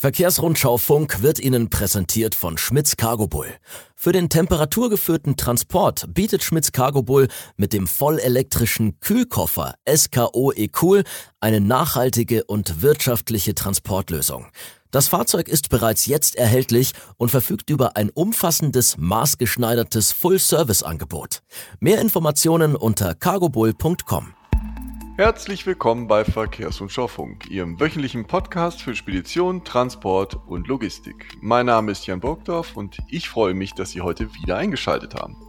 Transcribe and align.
Verkehrsrundschau 0.00 0.78
Funk 0.78 1.22
wird 1.22 1.40
Ihnen 1.40 1.70
präsentiert 1.70 2.36
von 2.36 2.56
Schmitz 2.56 2.96
Cargo 2.96 3.26
Bull. 3.26 3.48
Für 3.96 4.12
den 4.12 4.28
temperaturgeführten 4.28 5.36
Transport 5.36 6.14
bietet 6.14 6.44
Schmitz 6.44 6.70
Cargo 6.70 7.02
Bull 7.02 7.26
mit 7.56 7.72
dem 7.72 7.88
vollelektrischen 7.88 9.00
Kühlkoffer 9.00 9.74
SKO 9.92 10.52
E-Cool 10.52 11.02
eine 11.40 11.60
nachhaltige 11.60 12.44
und 12.44 12.80
wirtschaftliche 12.80 13.56
Transportlösung. 13.56 14.46
Das 14.92 15.08
Fahrzeug 15.08 15.48
ist 15.48 15.68
bereits 15.68 16.06
jetzt 16.06 16.36
erhältlich 16.36 16.92
und 17.16 17.32
verfügt 17.32 17.68
über 17.68 17.96
ein 17.96 18.10
umfassendes, 18.10 18.98
maßgeschneidertes 18.98 20.12
Full-Service-Angebot. 20.12 21.42
Mehr 21.80 22.00
Informationen 22.00 22.76
unter 22.76 23.16
cargobull.com. 23.16 24.37
Herzlich 25.18 25.66
willkommen 25.66 26.06
bei 26.06 26.24
Verkehrs- 26.24 26.80
und 26.80 26.92
Schaufunk, 26.92 27.50
Ihrem 27.50 27.80
wöchentlichen 27.80 28.24
Podcast 28.26 28.80
für 28.80 28.94
Spedition, 28.94 29.64
Transport 29.64 30.38
und 30.46 30.68
Logistik. 30.68 31.36
Mein 31.40 31.66
Name 31.66 31.90
ist 31.90 32.06
Jan 32.06 32.20
Burgdorf 32.20 32.76
und 32.76 32.98
ich 33.08 33.28
freue 33.28 33.52
mich, 33.52 33.74
dass 33.74 33.90
Sie 33.90 34.00
heute 34.00 34.32
wieder 34.32 34.56
eingeschaltet 34.56 35.16
haben. 35.16 35.47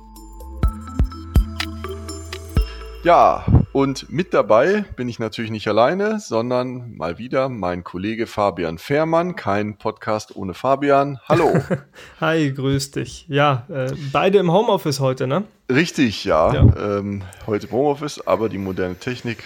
Ja, 3.09 3.43
und 3.71 4.11
mit 4.11 4.35
dabei 4.35 4.85
bin 4.95 5.09
ich 5.09 5.17
natürlich 5.17 5.49
nicht 5.49 5.67
alleine, 5.67 6.19
sondern 6.19 6.95
mal 6.95 7.17
wieder 7.17 7.49
mein 7.49 7.83
Kollege 7.83 8.27
Fabian 8.27 8.77
Fehrmann. 8.77 9.35
Kein 9.35 9.79
Podcast 9.79 10.35
ohne 10.35 10.53
Fabian. 10.53 11.19
Hallo. 11.27 11.59
Hi, 12.21 12.53
grüß 12.53 12.91
dich. 12.91 13.25
Ja, 13.27 13.65
äh, 13.67 13.93
beide 14.11 14.37
im 14.37 14.51
Homeoffice 14.51 14.99
heute, 14.99 15.25
ne? 15.25 15.43
Richtig, 15.71 16.23
ja. 16.23 16.53
ja. 16.53 16.99
Ähm, 16.99 17.23
heute 17.47 17.65
im 17.65 17.73
Homeoffice, 17.73 18.27
aber 18.27 18.47
die 18.47 18.59
moderne 18.59 18.99
Technik 18.99 19.39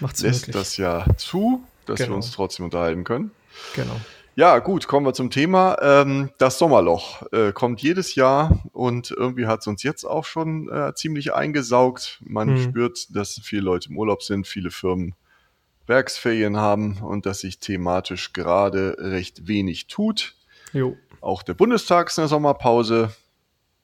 Macht's 0.00 0.20
lässt 0.20 0.48
möglich. 0.48 0.62
das 0.62 0.76
ja 0.76 1.06
zu, 1.16 1.64
dass 1.86 1.96
genau. 1.96 2.10
wir 2.10 2.16
uns 2.16 2.30
trotzdem 2.32 2.66
unterhalten 2.66 3.04
können. 3.04 3.30
Genau. 3.74 3.96
Ja, 4.34 4.60
gut, 4.60 4.88
kommen 4.88 5.04
wir 5.04 5.12
zum 5.12 5.30
Thema. 5.30 5.76
Ähm, 5.82 6.30
das 6.38 6.58
Sommerloch 6.58 7.22
äh, 7.32 7.52
kommt 7.52 7.82
jedes 7.82 8.14
Jahr 8.14 8.62
und 8.72 9.10
irgendwie 9.10 9.46
hat 9.46 9.60
es 9.60 9.66
uns 9.66 9.82
jetzt 9.82 10.04
auch 10.04 10.24
schon 10.24 10.70
äh, 10.70 10.94
ziemlich 10.94 11.34
eingesaugt. 11.34 12.18
Man 12.24 12.56
hm. 12.56 12.62
spürt, 12.62 13.14
dass 13.14 13.38
viele 13.42 13.62
Leute 13.62 13.90
im 13.90 13.98
Urlaub 13.98 14.22
sind, 14.22 14.46
viele 14.46 14.70
Firmen 14.70 15.14
Werksferien 15.86 16.56
haben 16.56 16.98
und 17.02 17.26
dass 17.26 17.40
sich 17.40 17.58
thematisch 17.58 18.32
gerade 18.32 18.96
recht 18.98 19.48
wenig 19.48 19.88
tut. 19.88 20.34
Jo. 20.72 20.96
Auch 21.20 21.42
der 21.42 21.54
Bundestag 21.54 22.08
ist 22.08 22.16
in 22.16 22.22
der 22.22 22.28
Sommerpause. 22.28 23.14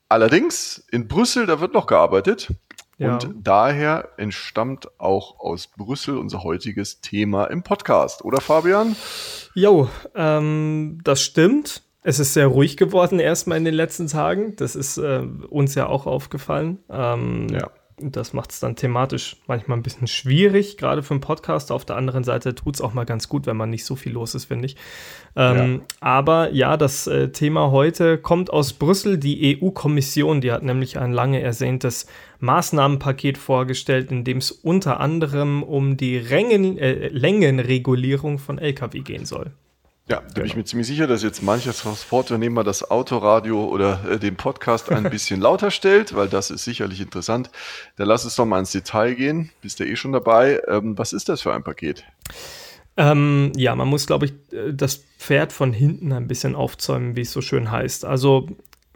Allerdings 0.09 0.83
in 0.91 1.09
Brüssel, 1.09 1.45
da 1.45 1.61
wird 1.61 1.75
noch 1.75 1.87
gearbeitet. 1.87 2.49
Ja. 2.99 3.15
Und 3.15 3.35
daher 3.43 4.11
entstammt 4.17 4.89
auch 4.99 5.39
aus 5.39 5.69
Brüssel 5.69 6.19
unser 6.19 6.43
heutiges 6.43 7.01
Thema 7.01 7.45
im 7.47 7.63
Podcast, 7.63 8.25
oder 8.25 8.41
Fabian? 8.41 8.97
Jo, 9.55 9.89
ähm, 10.15 11.01
das 11.05 11.23
stimmt. 11.23 11.83
Es 12.03 12.19
ist 12.19 12.35
sehr 12.35 12.47
ruhig 12.47 12.77
geworden 12.77 13.21
erstmal 13.21 13.59
in 13.59 13.65
den 13.65 13.75
letzten 13.75 14.09
Tagen. 14.09 14.57
Das 14.57 14.75
ist 14.75 14.99
äh, 14.99 15.21
uns 15.49 15.75
ja 15.75 15.87
auch 15.87 16.07
aufgefallen. 16.07 16.79
Ähm, 16.91 17.49
ja. 17.51 17.71
Das 18.01 18.33
macht 18.33 18.53
es 18.53 18.61
dann 18.61 18.77
thematisch 18.77 19.37
manchmal 19.47 19.79
ein 19.79 19.83
bisschen 19.83 20.07
schwierig, 20.07 20.77
gerade 20.77 21.03
für 21.03 21.15
einen 21.15 21.21
Podcast. 21.21 21.73
Auf 21.73 21.85
der 21.85 21.97
anderen 21.97 22.25
Seite 22.25 22.55
tut 22.55 22.77
es 22.77 22.81
auch 22.81 22.95
mal 22.95 23.05
ganz 23.05 23.29
gut, 23.29 23.47
wenn 23.47 23.57
man 23.57 23.71
nicht 23.71 23.85
so 23.85 23.97
viel 23.97 24.13
los 24.13 24.35
ist, 24.35 24.47
finde 24.47 24.67
ich. 24.67 24.77
Ähm, 25.37 25.73
ja. 25.73 25.81
Aber 26.01 26.53
ja, 26.53 26.77
das 26.77 27.07
äh, 27.07 27.31
Thema 27.31 27.71
heute 27.71 28.19
kommt 28.19 28.51
aus 28.51 28.73
Brüssel. 28.73 29.19
Die 29.19 29.61
EU-Kommission, 29.61 30.41
die 30.41 30.53
hat 30.53 30.63
nämlich 30.63 30.99
ein 30.99 31.13
lange 31.13 31.41
ersehntes 31.41 32.07
Maßnahmenpaket 32.41 33.39
vorgestellt, 33.39 34.11
in 34.11 34.25
dem 34.25 34.39
es 34.39 34.51
unter 34.51 35.01
anderem 35.01 35.63
um 35.63 35.97
die 35.97 36.17
Rängen, 36.17 36.79
äh, 36.79 37.09
Längenregulierung 37.09 38.39
von 38.39 38.59
Lkw 38.59 39.01
gehen 39.01 39.25
soll. 39.25 39.53
Ja, 40.09 40.17
da 40.17 40.21
genau. 40.21 40.35
bin 40.35 40.45
ich 40.45 40.53
genau. 40.53 40.61
mir 40.61 40.65
ziemlich 40.65 40.87
sicher, 40.87 41.07
dass 41.07 41.23
jetzt 41.23 41.43
mancher 41.43 41.75
Transportunternehmer 41.75 42.65
das 42.65 42.91
Autoradio 42.91 43.65
oder 43.67 44.01
äh, 44.11 44.19
den 44.19 44.37
Podcast 44.37 44.91
ein 44.91 45.03
bisschen 45.11 45.41
lauter 45.41 45.71
stellt, 45.71 46.15
weil 46.17 46.29
das 46.29 46.51
ist 46.51 46.65
sicherlich 46.65 47.01
interessant. 47.01 47.51
Dann 47.97 48.09
lass 48.09 48.25
uns 48.25 48.35
doch 48.37 48.47
mal 48.47 48.59
ins 48.59 48.73
Detail 48.73 49.15
gehen. 49.15 49.51
Bist 49.61 49.81
du 49.81 49.85
eh 49.85 49.97
schon 49.97 50.13
dabei? 50.13 50.63
Ähm, 50.67 50.97
was 50.97 51.13
ist 51.13 51.29
das 51.29 51.43
für 51.43 51.53
ein 51.53 51.63
Paket? 51.63 52.05
Ähm, 52.97 53.53
ja, 53.55 53.77
man 53.77 53.87
muss, 53.87 54.07
glaube 54.07 54.27
ich, 54.27 54.33
äh, 54.53 54.73
das 54.73 55.05
Pferd 55.19 55.53
von 55.53 55.75
hinten 55.75 56.13
ein 56.13 56.27
bisschen 56.27 56.55
aufzäumen, 56.55 57.15
wie 57.15 57.21
es 57.21 57.33
so 57.33 57.43
schön 57.43 57.71
heißt. 57.71 58.07
Also 58.07 58.49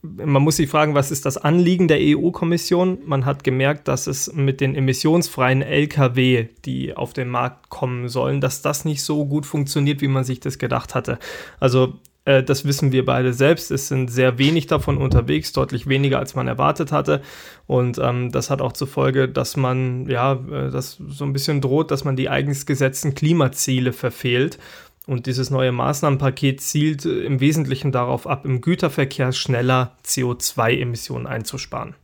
man 0.03 0.43
muss 0.43 0.57
sich 0.57 0.69
fragen, 0.69 0.95
was 0.95 1.13
ist 1.13 1.27
das 1.27 1.37
Anliegen 1.39 1.87
der 1.87 1.99
EU-Kommission? 2.01 2.99
Man 3.07 3.25
hat 3.25 3.45
gemerkt, 3.45 3.87
dass 3.87 4.09
es 4.09 4.33
mit 4.33 4.61
den 4.61 4.75
emissionsfreien 4.75 5.63
Lkw, 5.63 6.49
die 6.65 6.97
auf 6.97 7.13
den 7.13 7.29
Markt 7.29 7.71
kommen 7.71 8.09
sollen, 8.09 8.41
dass 8.41 8.63
das 8.63 8.85
nicht 8.85 9.05
so 9.05 9.25
gut 9.27 9.47
funktioniert, 9.47 10.01
wie 10.01 10.09
man 10.09 10.25
sich 10.25 10.41
das 10.41 10.59
gedacht 10.59 10.97
hatte. 10.97 11.21
Also 11.61 11.95
äh, 12.25 12.43
das 12.43 12.65
wissen 12.65 12.91
wir 12.91 13.05
beide 13.05 13.33
selbst. 13.33 13.71
Es 13.71 13.89
sind 13.89 14.09
sehr 14.11 14.39
wenig 14.39 14.67
davon 14.67 14.99
unterwegs, 14.99 15.53
deutlich 15.53 15.87
weniger, 15.87 16.19
als 16.19 16.35
man 16.35 16.49
erwartet 16.49 16.91
hatte. 16.91 17.23
Und 17.67 17.99
ähm, 17.99 18.33
das 18.33 18.51
hat 18.51 18.61
auch 18.61 18.73
zur 18.73 18.89
Folge, 18.89 19.29
dass 19.29 19.57
man, 19.57 20.09
ja, 20.09 20.33
äh, 20.33 20.71
das 20.71 20.99
so 21.09 21.25
ein 21.25 21.33
bisschen 21.33 21.61
droht, 21.61 21.93
dass 21.93 22.05
man 22.05 22.17
die 22.17 22.29
eigens 22.29 22.67
gesetzten 22.67 23.15
Klimaziele 23.15 23.93
verfehlt. 23.93 24.59
Und 25.07 25.27
dieses 25.27 25.51
neue 25.51 25.73
Maßnahmenpaket 25.73 26.61
zielt 26.61 27.05
äh, 27.05 27.25
im 27.25 27.41
Wesentlichen 27.41 27.93
darauf 27.93 28.27
ab, 28.27 28.45
im 28.45 28.61
Güterverkehr 28.61 29.33
schneller 29.33 29.97
CO2-Emissionen 30.05 31.27
einzusparen. 31.27 31.95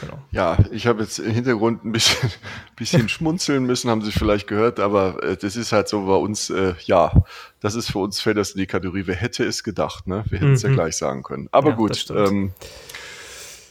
Genau. 0.00 0.18
Ja, 0.30 0.56
ich 0.70 0.86
habe 0.86 1.02
jetzt 1.02 1.18
im 1.18 1.32
Hintergrund 1.32 1.84
ein 1.84 1.92
bisschen, 1.92 2.30
bisschen 2.76 3.08
schmunzeln 3.08 3.64
müssen, 3.64 3.90
haben 3.90 4.02
Sie 4.02 4.12
vielleicht 4.12 4.46
gehört, 4.46 4.80
aber 4.80 5.22
äh, 5.22 5.36
das 5.36 5.56
ist 5.56 5.72
halt 5.72 5.88
so 5.88 6.06
bei 6.06 6.14
uns, 6.14 6.50
äh, 6.50 6.74
ja, 6.84 7.12
das 7.60 7.74
ist 7.74 7.90
für 7.90 7.98
uns 7.98 8.20
fällt 8.20 8.36
das 8.36 8.52
in 8.52 8.60
die 8.60 8.66
Kategorie, 8.66 9.02
wer 9.06 9.16
hätte 9.16 9.44
es 9.44 9.64
gedacht, 9.64 10.06
ne? 10.06 10.24
Wir 10.28 10.38
hätten 10.38 10.52
es 10.52 10.62
mhm. 10.62 10.70
ja 10.70 10.74
gleich 10.76 10.96
sagen 10.96 11.22
können. 11.22 11.48
Aber 11.50 11.70
ja, 11.70 11.76
gut, 11.76 12.06
ähm, 12.10 12.52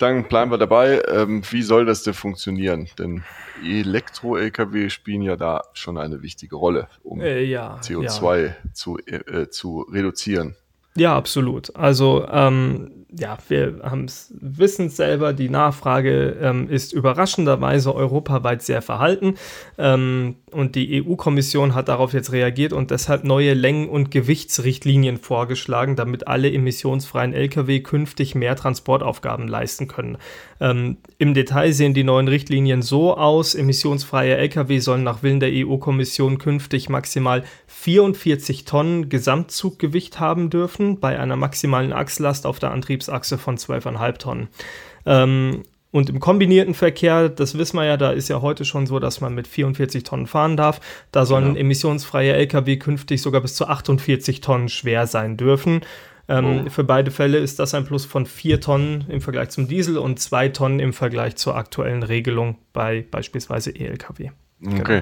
dann 0.01 0.23
bleiben 0.27 0.51
wir 0.51 0.57
dabei. 0.57 1.01
Ähm, 1.07 1.41
wie 1.49 1.61
soll 1.61 1.85
das 1.85 2.03
denn 2.03 2.13
funktionieren? 2.13 2.89
Denn 2.97 3.23
Elektro-Lkw 3.63 4.89
spielen 4.89 5.21
ja 5.21 5.35
da 5.35 5.63
schon 5.73 5.97
eine 5.97 6.21
wichtige 6.21 6.55
Rolle, 6.55 6.87
um 7.03 7.21
äh, 7.21 7.43
ja, 7.43 7.79
CO2 7.81 8.45
ja. 8.45 8.53
Zu, 8.73 8.97
äh, 9.05 9.49
zu 9.49 9.81
reduzieren. 9.81 10.55
Ja, 10.99 11.15
absolut. 11.15 11.73
Also 11.77 12.27
ähm, 12.29 12.99
ja, 13.11 13.39
wir 13.47 13.79
wissen 14.29 14.87
es 14.87 14.97
selber, 14.97 15.33
die 15.33 15.49
Nachfrage 15.49 16.37
ähm, 16.41 16.69
ist 16.69 16.93
überraschenderweise 16.93 17.95
europaweit 17.95 18.61
sehr 18.61 18.83
verhalten. 18.83 19.33
Ähm, 19.79 20.35
und 20.51 20.75
die 20.75 21.03
EU-Kommission 21.03 21.73
hat 21.73 21.87
darauf 21.87 22.13
jetzt 22.13 22.31
reagiert 22.31 22.71
und 22.71 22.91
deshalb 22.91 23.23
neue 23.23 23.55
Längen- 23.55 23.89
und 23.89 24.11
Gewichtsrichtlinien 24.11 25.17
vorgeschlagen, 25.17 25.95
damit 25.95 26.27
alle 26.27 26.51
emissionsfreien 26.51 27.33
Lkw 27.33 27.79
künftig 27.79 28.35
mehr 28.35 28.55
Transportaufgaben 28.55 29.47
leisten 29.47 29.87
können. 29.87 30.17
Ähm, 30.59 30.97
Im 31.17 31.33
Detail 31.33 31.71
sehen 31.73 31.95
die 31.95 32.03
neuen 32.03 32.27
Richtlinien 32.27 32.83
so 32.83 33.17
aus: 33.17 33.55
Emissionsfreie 33.55 34.37
Lkw 34.37 34.79
sollen 34.79 35.03
nach 35.03 35.23
Willen 35.23 35.39
der 35.39 35.51
EU-Kommission 35.51 36.37
künftig 36.37 36.89
maximal 36.89 37.43
44 37.67 38.65
Tonnen 38.65 39.09
Gesamtzuggewicht 39.09 40.19
haben 40.19 40.49
dürfen, 40.49 40.88
bei 40.97 41.19
einer 41.19 41.35
maximalen 41.35 41.93
Achslast 41.93 42.45
auf 42.45 42.59
der 42.59 42.71
Antriebsachse 42.71 43.37
von 43.37 43.57
12,5 43.57 44.17
Tonnen. 44.17 44.47
Ähm, 45.05 45.63
und 45.91 46.09
im 46.09 46.19
kombinierten 46.19 46.75
Verkehr, 46.75 47.29
das 47.29 47.57
wissen 47.57 47.77
wir 47.77 47.85
ja, 47.85 47.97
da 47.97 48.11
ist 48.11 48.29
ja 48.29 48.41
heute 48.41 48.63
schon 48.63 48.85
so, 48.85 48.99
dass 48.99 49.21
man 49.21 49.33
mit 49.33 49.47
44 49.47 50.03
Tonnen 50.03 50.27
fahren 50.27 50.55
darf. 50.55 50.79
Da 51.11 51.25
sollen 51.25 51.45
genau. 51.45 51.59
emissionsfreie 51.59 52.33
Lkw 52.33 52.77
künftig 52.77 53.21
sogar 53.21 53.41
bis 53.41 53.55
zu 53.55 53.67
48 53.67 54.41
Tonnen 54.41 54.69
schwer 54.69 55.07
sein 55.07 55.35
dürfen. 55.35 55.81
Ähm, 56.27 56.65
oh. 56.65 56.69
Für 56.69 56.83
beide 56.83 57.09
Fälle 57.09 57.39
ist 57.39 57.57
das 57.57 57.73
ein 57.73 57.85
Plus 57.85 58.05
von 58.05 58.27
4 58.27 58.61
Tonnen 58.61 59.05
im 59.09 59.19
Vergleich 59.19 59.49
zum 59.49 59.67
Diesel 59.67 59.97
und 59.97 60.19
2 60.19 60.49
Tonnen 60.49 60.79
im 60.79 60.93
Vergleich 60.93 61.37
zur 61.37 61.55
aktuellen 61.55 62.03
Regelung 62.03 62.57
bei 62.71 63.03
beispielsweise 63.09 63.71
E-Lkw. 63.71 64.29
Okay. 64.63 64.83
Genau. 64.83 65.01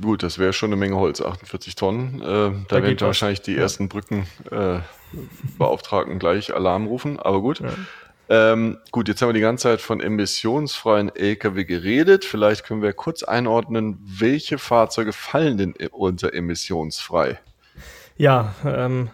Gut, 0.00 0.22
das 0.22 0.38
wäre 0.38 0.52
schon 0.52 0.68
eine 0.68 0.76
Menge 0.76 0.94
Holz, 0.96 1.20
48 1.22 1.74
Tonnen. 1.74 2.20
Äh, 2.20 2.24
da, 2.24 2.52
da 2.68 2.82
werden 2.82 3.00
wahrscheinlich 3.00 3.40
die 3.40 3.54
ja. 3.54 3.62
ersten 3.62 3.88
Brückenbeauftragten 3.88 6.16
äh, 6.16 6.18
gleich 6.18 6.54
Alarm 6.54 6.86
rufen, 6.86 7.18
aber 7.18 7.40
gut. 7.40 7.60
Ja. 7.60 7.70
Ähm, 8.30 8.76
gut, 8.90 9.08
jetzt 9.08 9.22
haben 9.22 9.30
wir 9.30 9.34
die 9.34 9.40
ganze 9.40 9.62
Zeit 9.62 9.80
von 9.80 10.00
emissionsfreien 10.00 11.08
Lkw 11.14 11.64
geredet. 11.64 12.26
Vielleicht 12.26 12.64
können 12.64 12.82
wir 12.82 12.92
kurz 12.92 13.22
einordnen, 13.22 13.98
welche 14.04 14.58
Fahrzeuge 14.58 15.14
fallen 15.14 15.56
denn 15.56 15.72
unter 15.90 16.34
emissionsfrei? 16.34 17.38
Ja, 18.18 18.54
ähm, 18.66 19.08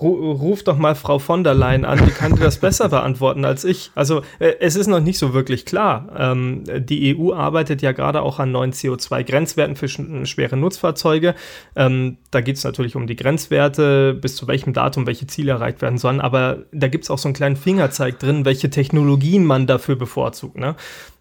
Ruf 0.00 0.64
doch 0.64 0.78
mal 0.78 0.96
Frau 0.96 1.20
von 1.20 1.44
der 1.44 1.54
Leyen 1.54 1.84
an, 1.84 2.04
die 2.04 2.10
kann 2.10 2.34
dir 2.34 2.42
das 2.42 2.58
besser 2.58 2.88
beantworten 2.88 3.44
als 3.44 3.62
ich. 3.64 3.92
Also 3.94 4.22
äh, 4.40 4.54
es 4.58 4.74
ist 4.74 4.88
noch 4.88 4.98
nicht 4.98 5.18
so 5.18 5.32
wirklich 5.32 5.64
klar. 5.64 6.08
Ähm, 6.18 6.64
die 6.66 7.16
EU 7.16 7.32
arbeitet 7.32 7.82
ja 7.82 7.92
gerade 7.92 8.22
auch 8.22 8.40
an 8.40 8.50
neuen 8.50 8.72
CO2-Grenzwerten 8.72 9.76
für 9.76 9.88
sch 9.88 10.00
schwere 10.24 10.56
Nutzfahrzeuge. 10.56 11.36
Ähm, 11.76 12.16
da 12.32 12.40
geht 12.40 12.56
es 12.56 12.64
natürlich 12.64 12.96
um 12.96 13.06
die 13.06 13.14
Grenzwerte, 13.14 14.14
bis 14.14 14.34
zu 14.34 14.48
welchem 14.48 14.72
Datum 14.72 15.06
welche 15.06 15.28
Ziele 15.28 15.52
erreicht 15.52 15.82
werden 15.82 15.98
sollen. 15.98 16.20
Aber 16.20 16.64
da 16.72 16.88
gibt 16.88 17.04
es 17.04 17.10
auch 17.10 17.18
so 17.18 17.28
einen 17.28 17.34
kleinen 17.34 17.56
Fingerzeig 17.56 18.18
drin, 18.18 18.44
welche 18.44 18.70
Technologien 18.70 19.44
man 19.44 19.68
dafür 19.68 19.94
bevorzugt. 19.94 20.56
Ne? 20.56 20.74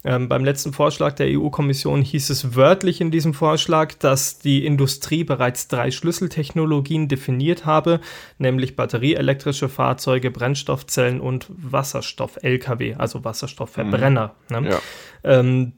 Ähm, 0.04 0.30
beim 0.30 0.44
letzten 0.44 0.74
Vorschlag 0.74 1.14
der 1.14 1.28
EU-Kommission 1.28 2.02
hieß 2.02 2.32
es 2.32 2.56
wörtlich 2.56 3.02
in 3.02 3.12
diesem 3.12 3.34
Vorschlag, 3.34 3.94
dass 3.94 4.40
die 4.40 4.66
Industrie 4.66 5.24
bereits 5.24 5.68
drei 5.68 5.92
Schlüsseltechnologien 5.92 7.08
definiert 7.08 7.66
habe, 7.66 8.00
nämlich 8.40 8.76
batterieelektrische 8.76 9.70
Fahrzeuge, 9.70 10.32
Brennstoffzellen 10.32 11.22
und 11.22 11.48
Wasserstoff-Lkw, 11.50 12.96
also 12.96 13.24
Wasserstoffverbrenner. 13.24 14.36
Mhm. 14.50 14.64
Ne? 14.64 14.70
Ja. 14.72 14.80
Ähm, 15.24 15.74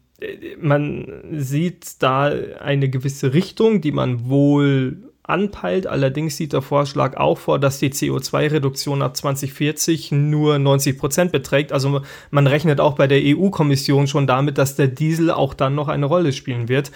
man 0.58 1.22
sieht 1.34 2.02
da 2.02 2.32
eine 2.60 2.90
gewisse 2.90 3.34
Richtung, 3.34 3.82
die 3.82 3.92
man 3.92 4.30
wohl 4.30 5.13
anpeilt. 5.24 5.88
Allerdings 5.88 6.38
sieht 6.38 6.54
der 6.54 6.62
Vorschlag 6.62 7.18
auch 7.18 7.38
vor, 7.38 7.60
dass 7.60 7.80
die 7.80 7.92
CO2-Reduktion 7.92 9.02
ab 9.02 9.16
2040 9.18 10.12
nur 10.12 10.60
90 10.60 10.98
Prozent 10.98 11.32
beträgt. 11.32 11.72
Also 11.72 12.02
man 12.30 12.48
rechnet 12.48 12.80
auch 12.80 12.94
bei 12.94 13.08
der 13.08 13.22
EU-Kommission 13.24 14.08
schon 14.08 14.28
damit, 14.28 14.58
dass 14.58 14.76
der 14.76 14.88
Diesel 14.88 15.32
auch 15.32 15.54
dann 15.54 15.76
noch 15.76 15.88
eine 15.88 16.06
Rolle 16.06 16.34
spielen 16.34 16.68
wird. 16.68 16.92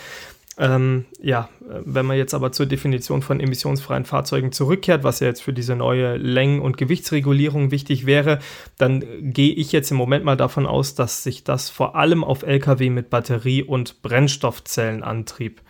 Ähm, 0.59 1.05
ja, 1.21 1.49
wenn 1.59 2.07
man 2.07 2.17
jetzt 2.17 2.33
aber 2.33 2.51
zur 2.51 2.65
Definition 2.65 3.21
von 3.21 3.39
emissionsfreien 3.39 4.05
Fahrzeugen 4.05 4.51
zurückkehrt, 4.51 5.03
was 5.03 5.19
ja 5.19 5.27
jetzt 5.27 5.43
für 5.43 5.53
diese 5.53 5.75
neue 5.75 6.17
Längen- 6.17 6.61
und 6.61 6.77
Gewichtsregulierung 6.77 7.69
wichtig 7.69 8.07
wäre, 8.07 8.39
dann 8.79 9.03
gehe 9.21 9.53
ich 9.53 9.71
jetzt 9.71 9.91
im 9.91 9.97
Moment 9.97 10.25
mal 10.25 10.35
davon 10.35 10.65
aus, 10.65 10.95
dass 10.95 11.21
sich 11.21 11.43
das 11.43 11.69
vor 11.69 11.95
allem 11.95 12.23
auf 12.23 12.41
Lkw 12.41 12.89
mit 12.89 13.11
Batterie- 13.11 13.63
und 13.63 14.01
Brennstoffzellenantrieb 14.01 15.61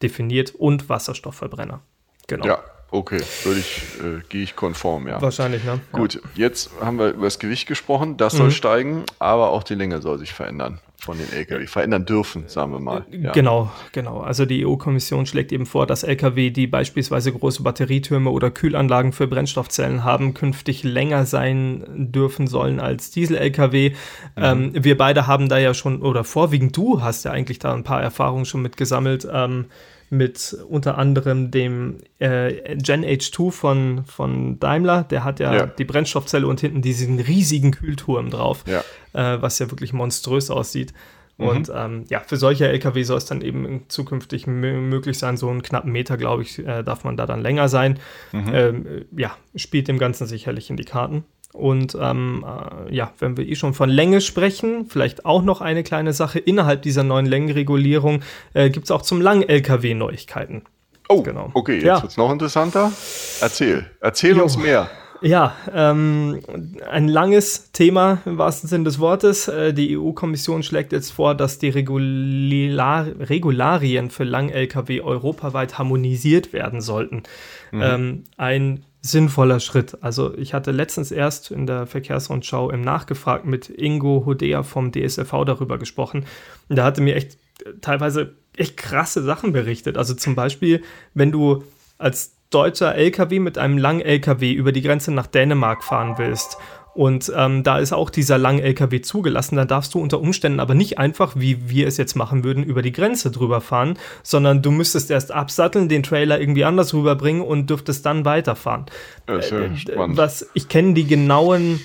definiert 0.00 0.54
und 0.54 0.88
Wasserstoffverbrenner. 0.88 1.82
Genau. 2.26 2.46
Ja, 2.46 2.58
okay, 2.90 3.20
würde 3.44 3.60
ich, 3.60 3.82
äh, 4.00 4.22
gehe 4.28 4.42
ich 4.42 4.56
konform, 4.56 5.08
ja. 5.08 5.20
Wahrscheinlich, 5.20 5.64
ne? 5.64 5.80
Gut, 5.92 6.14
ja. 6.14 6.20
jetzt 6.34 6.70
haben 6.80 6.98
wir 6.98 7.10
über 7.10 7.24
das 7.24 7.38
Gewicht 7.38 7.66
gesprochen, 7.66 8.16
das 8.16 8.34
mhm. 8.34 8.38
soll 8.38 8.50
steigen, 8.50 9.04
aber 9.18 9.50
auch 9.50 9.62
die 9.62 9.74
Länge 9.74 10.00
soll 10.02 10.18
sich 10.18 10.32
verändern 10.32 10.80
von 10.98 11.18
den 11.18 11.32
Lkw, 11.32 11.66
verändern 11.66 12.04
dürfen, 12.04 12.44
sagen 12.48 12.72
wir 12.72 12.80
mal. 12.80 13.06
Ja. 13.10 13.32
Genau, 13.32 13.70
genau. 13.92 14.20
Also 14.20 14.44
die 14.44 14.66
EU-Kommission 14.66 15.26
schlägt 15.26 15.52
eben 15.52 15.66
vor, 15.66 15.86
dass 15.86 16.02
Lkw, 16.02 16.50
die 16.50 16.66
beispielsweise 16.66 17.32
große 17.32 17.62
Batterietürme 17.62 18.30
oder 18.30 18.50
Kühlanlagen 18.50 19.12
für 19.12 19.26
Brennstoffzellen 19.26 20.04
haben, 20.04 20.34
künftig 20.34 20.82
länger 20.82 21.24
sein 21.26 21.84
dürfen 22.12 22.46
sollen 22.46 22.80
als 22.80 23.10
Diesel-Lkw. 23.10 23.90
Mhm. 23.90 23.94
Ähm, 24.36 24.70
wir 24.74 24.96
beide 24.96 25.26
haben 25.26 25.48
da 25.48 25.58
ja 25.58 25.74
schon, 25.74 26.02
oder 26.02 26.24
vorwiegend 26.24 26.76
du 26.76 27.02
hast 27.02 27.24
ja 27.24 27.30
eigentlich 27.30 27.58
da 27.58 27.72
ein 27.72 27.84
paar 27.84 28.02
Erfahrungen 28.02 28.44
schon 28.44 28.62
mit 28.62 28.76
gesammelt. 28.76 29.28
Ähm, 29.30 29.66
mit 30.10 30.56
unter 30.68 30.98
anderem 30.98 31.50
dem 31.50 31.98
äh, 32.18 32.76
Gen 32.76 33.04
H2 33.04 33.50
von, 33.50 34.04
von 34.04 34.58
Daimler. 34.60 35.04
Der 35.04 35.24
hat 35.24 35.40
ja, 35.40 35.54
ja, 35.54 35.66
die 35.66 35.84
Brennstoffzelle 35.84 36.46
und 36.46 36.60
hinten 36.60 36.82
diesen 36.82 37.18
riesigen 37.18 37.72
Kühlturm 37.72 38.30
drauf, 38.30 38.64
ja. 38.66 38.84
Äh, 39.12 39.42
was 39.42 39.58
ja 39.58 39.70
wirklich 39.70 39.92
monströs 39.92 40.50
aussieht. 40.50 40.92
Mhm. 41.38 41.48
Und 41.48 41.72
ähm, 41.74 42.04
ja, 42.08 42.20
für 42.20 42.36
solche 42.36 42.68
LKW 42.68 43.02
soll 43.02 43.18
es 43.18 43.26
dann 43.26 43.42
eben 43.42 43.84
zukünftig 43.88 44.46
möglich 44.46 45.18
sein, 45.18 45.36
so 45.36 45.50
einen 45.50 45.62
knappen 45.62 45.92
Meter, 45.92 46.16
glaube 46.16 46.42
ich, 46.42 46.58
äh, 46.58 46.82
darf 46.82 47.04
man 47.04 47.16
da 47.16 47.26
dann 47.26 47.42
länger 47.42 47.68
sein. 47.68 47.98
Mhm. 48.32 48.54
Ähm, 48.54 49.04
ja, 49.16 49.36
spielt 49.54 49.88
dem 49.88 49.98
Ganzen 49.98 50.26
sicherlich 50.26 50.70
in 50.70 50.76
die 50.76 50.84
Karten. 50.84 51.24
Und 51.52 51.96
ähm, 52.00 52.44
äh, 52.46 52.94
ja, 52.94 53.12
wenn 53.18 53.36
wir 53.36 53.48
eh 53.48 53.54
schon 53.54 53.72
von 53.72 53.88
Länge 53.88 54.20
sprechen, 54.20 54.86
vielleicht 54.88 55.24
auch 55.24 55.42
noch 55.42 55.60
eine 55.60 55.82
kleine 55.82 56.12
Sache. 56.12 56.38
Innerhalb 56.38 56.82
dieser 56.82 57.02
neuen 57.02 57.26
Längenregulierung 57.26 58.22
äh, 58.52 58.68
gibt 58.70 58.86
es 58.86 58.90
auch 58.90 59.02
zum 59.02 59.20
Lang-LKW 59.20 59.94
Neuigkeiten. 59.94 60.64
Oh, 61.08 61.22
genau. 61.22 61.50
okay, 61.54 61.76
jetzt 61.76 61.84
ja. 61.84 62.02
wird 62.02 62.10
es 62.10 62.16
noch 62.16 62.30
interessanter. 62.32 62.92
Erzähl, 63.40 63.90
erzähl 64.00 64.36
jo. 64.36 64.42
uns 64.42 64.56
mehr. 64.56 64.90
Ja, 65.22 65.54
ähm, 65.72 66.40
ein 66.88 67.08
langes 67.08 67.72
Thema 67.72 68.20
im 68.26 68.38
wahrsten 68.38 68.68
Sinne 68.68 68.84
des 68.84 68.98
Wortes. 68.98 69.48
Äh, 69.48 69.72
die 69.72 69.96
EU-Kommission 69.96 70.62
schlägt 70.62 70.92
jetzt 70.92 71.10
vor, 71.10 71.34
dass 71.34 71.58
die 71.58 71.68
Regular 71.68 73.06
Regularien 73.18 74.10
für 74.10 74.24
Lang-Lkw 74.24 75.00
europaweit 75.00 75.78
harmonisiert 75.78 76.52
werden 76.52 76.80
sollten. 76.80 77.22
Mhm. 77.70 77.82
Ähm, 77.82 78.24
ein 78.36 78.84
sinnvoller 79.06 79.60
Schritt. 79.60 80.02
Also 80.02 80.36
ich 80.36 80.54
hatte 80.54 80.70
letztens 80.70 81.10
erst 81.10 81.50
in 81.50 81.66
der 81.66 81.86
Verkehrsrundschau 81.86 82.70
im 82.70 82.80
Nachgefragt 82.80 83.44
mit 83.44 83.68
Ingo 83.70 84.24
Hodea 84.26 84.62
vom 84.62 84.92
DSLV 84.92 85.44
darüber 85.44 85.78
gesprochen. 85.78 86.26
Und 86.68 86.76
der 86.76 86.84
hatte 86.84 87.00
mir 87.00 87.16
echt 87.16 87.38
äh, 87.64 87.72
teilweise 87.80 88.34
echt 88.56 88.76
krasse 88.76 89.22
Sachen 89.22 89.52
berichtet. 89.52 89.96
Also 89.96 90.14
zum 90.14 90.34
Beispiel, 90.34 90.82
wenn 91.14 91.32
du 91.32 91.64
als 91.98 92.36
deutscher 92.50 92.94
LKW 92.94 93.38
mit 93.40 93.58
einem 93.58 93.78
langen 93.78 94.00
LKW 94.00 94.52
über 94.52 94.72
die 94.72 94.82
Grenze 94.82 95.12
nach 95.12 95.26
Dänemark 95.26 95.82
fahren 95.82 96.14
willst 96.16 96.58
und 96.96 97.30
ähm, 97.36 97.62
da 97.62 97.78
ist 97.78 97.92
auch 97.92 98.08
dieser 98.08 98.38
lange 98.38 98.62
LKW 98.62 99.02
zugelassen. 99.02 99.56
Da 99.56 99.66
darfst 99.66 99.92
du 99.92 100.00
unter 100.00 100.18
Umständen 100.18 100.60
aber 100.60 100.74
nicht 100.74 100.98
einfach, 100.98 101.34
wie 101.36 101.68
wir 101.68 101.86
es 101.86 101.98
jetzt 101.98 102.16
machen 102.16 102.42
würden, 102.42 102.64
über 102.64 102.80
die 102.80 102.92
Grenze 102.92 103.30
drüber 103.30 103.60
fahren, 103.60 103.98
sondern 104.22 104.62
du 104.62 104.70
müsstest 104.70 105.10
erst 105.10 105.30
absatteln, 105.30 105.90
den 105.90 106.02
Trailer 106.02 106.40
irgendwie 106.40 106.64
anders 106.64 106.94
rüberbringen 106.94 107.42
und 107.42 107.68
dürftest 107.68 108.06
dann 108.06 108.24
weiterfahren. 108.24 108.86
Ja, 109.28 109.36
äh, 109.36 109.76
spannend. 109.76 110.16
Was, 110.16 110.48
ich 110.54 110.68
kenne 110.68 110.94
die 110.94 111.06
genauen 111.06 111.80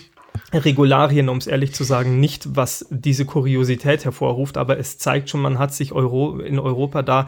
Regularien, 0.54 1.28
um 1.28 1.38
es 1.38 1.48
ehrlich 1.48 1.74
zu 1.74 1.84
sagen, 1.84 2.19
nicht, 2.19 2.56
was 2.56 2.86
diese 2.90 3.25
Kuriosität 3.25 4.06
hervorruft, 4.06 4.58
aber 4.58 4.78
es 4.80 4.98
zeigt 4.98 5.30
schon, 5.30 5.42
man 5.42 5.60
hat 5.60 5.74
sich 5.74 5.92
Euro, 5.92 6.40
in 6.40 6.58
Europa 6.58 7.02
da 7.02 7.28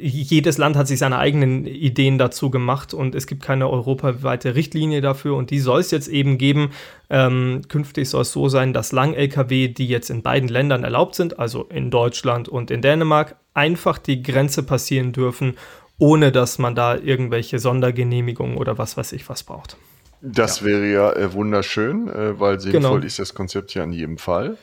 jedes 0.00 0.56
Land 0.56 0.76
hat 0.76 0.88
sich 0.88 0.98
seine 0.98 1.18
eigenen 1.18 1.66
Ideen 1.66 2.16
dazu 2.16 2.50
gemacht 2.50 2.94
und 2.94 3.14
es 3.14 3.26
gibt 3.26 3.42
keine 3.42 3.68
europaweite 3.68 4.54
Richtlinie 4.54 5.00
dafür 5.00 5.36
und 5.36 5.50
die 5.50 5.58
soll 5.58 5.80
es 5.80 5.90
jetzt 5.90 6.08
eben 6.08 6.38
geben. 6.38 6.70
Ähm, 7.10 7.62
künftig 7.68 8.08
soll 8.08 8.22
es 8.22 8.32
so 8.32 8.48
sein, 8.48 8.72
dass 8.72 8.92
Lang-Lkw, 8.92 9.68
die 9.68 9.88
jetzt 9.88 10.10
in 10.10 10.22
beiden 10.22 10.48
Ländern 10.48 10.84
erlaubt 10.84 11.14
sind, 11.14 11.38
also 11.38 11.64
in 11.64 11.90
Deutschland 11.90 12.48
und 12.48 12.70
in 12.70 12.80
Dänemark, 12.80 13.36
einfach 13.52 13.98
die 13.98 14.22
Grenze 14.22 14.62
passieren 14.62 15.12
dürfen, 15.12 15.54
ohne 15.98 16.32
dass 16.32 16.58
man 16.58 16.74
da 16.74 16.96
irgendwelche 16.96 17.58
Sondergenehmigungen 17.58 18.56
oder 18.56 18.78
was 18.78 18.96
weiß 18.96 19.12
ich 19.12 19.28
was 19.28 19.42
braucht. 19.42 19.76
Das 20.22 20.60
ja. 20.60 20.66
wäre 20.66 20.86
ja 20.86 21.12
äh, 21.12 21.32
wunderschön, 21.32 22.08
äh, 22.08 22.40
weil 22.40 22.58
sinnvoll 22.58 22.80
genau. 22.80 22.96
ist 23.06 23.18
das 23.18 23.34
Konzept 23.34 23.74
ja 23.74 23.84
in 23.84 23.92
jedem 23.92 24.18
Fall. 24.18 24.56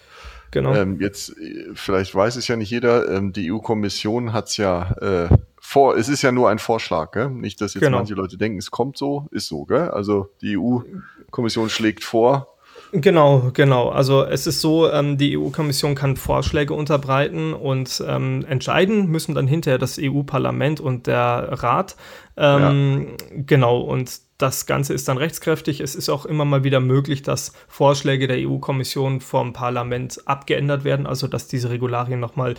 Genau. 0.53 0.75
Ähm, 0.75 1.01
jetzt, 1.01 1.35
äh, 1.39 1.71
vielleicht 1.73 2.13
weiß 2.13 2.35
es 2.35 2.47
ja 2.47 2.55
nicht 2.55 2.69
jeder, 2.69 3.09
ähm, 3.09 3.33
die 3.33 3.51
EU-Kommission 3.51 4.33
hat 4.33 4.49
es 4.49 4.57
ja 4.57 4.91
äh, 5.01 5.37
vor, 5.59 5.97
es 5.97 6.09
ist 6.09 6.21
ja 6.21 6.31
nur 6.31 6.49
ein 6.49 6.59
Vorschlag, 6.59 7.11
gell? 7.11 7.31
Nicht, 7.31 7.59
dass 7.59 7.73
jetzt 7.73 7.81
genau. 7.81 7.97
manche 7.97 8.13
Leute 8.13 8.37
denken, 8.37 8.59
es 8.59 8.69
kommt 8.69 8.95
so, 8.95 9.27
ist 9.31 9.47
so, 9.47 9.65
gell? 9.65 9.89
Also 9.89 10.29
die 10.41 10.57
EU-Kommission 10.57 11.69
schlägt 11.69 12.03
vor, 12.03 12.52
Genau, 12.95 13.49
genau. 13.53 13.89
Also 13.89 14.23
es 14.23 14.45
ist 14.45 14.61
so, 14.61 14.89
ähm, 14.89 15.17
die 15.17 15.35
EU-Kommission 15.35 15.95
kann 15.95 16.15
Vorschläge 16.15 16.75
unterbreiten 16.75 17.53
und 17.53 18.03
ähm, 18.07 18.45
entscheiden 18.47 19.07
müssen 19.07 19.33
dann 19.33 19.47
hinterher 19.47 19.79
das 19.79 19.99
EU-Parlament 19.99 20.79
und 20.79 21.07
der 21.07 21.49
Rat. 21.51 21.95
Ähm, 22.37 23.07
ja. 23.07 23.35
Genau, 23.47 23.79
und 23.79 24.21
das 24.37 24.67
Ganze 24.67 24.93
ist 24.93 25.07
dann 25.07 25.17
rechtskräftig. 25.17 25.79
Es 25.79 25.95
ist 25.95 26.09
auch 26.09 26.25
immer 26.25 26.45
mal 26.45 26.63
wieder 26.63 26.79
möglich, 26.79 27.23
dass 27.23 27.53
Vorschläge 27.67 28.27
der 28.27 28.47
EU-Kommission 28.47 29.21
vom 29.21 29.53
Parlament 29.53 30.21
abgeändert 30.25 30.83
werden, 30.83 31.07
also 31.07 31.27
dass 31.27 31.47
diese 31.47 31.71
Regularien 31.71 32.19
nochmal 32.19 32.53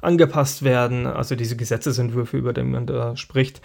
angepasst 0.00 0.64
werden, 0.64 1.06
also 1.06 1.36
diese 1.36 1.56
Gesetzesentwürfe, 1.56 2.36
über 2.36 2.52
die 2.52 2.62
man 2.62 2.86
da 2.86 3.16
spricht. 3.16 3.60